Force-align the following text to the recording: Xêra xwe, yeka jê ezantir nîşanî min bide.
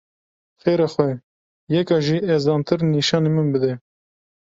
Xêra 0.63 0.87
xwe, 0.93 1.09
yeka 1.73 1.97
jê 2.05 2.17
ezantir 2.35 2.79
nîşanî 2.95 3.29
min 3.35 3.47
bide. 3.53 3.73